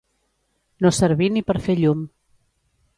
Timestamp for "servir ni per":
1.01-1.59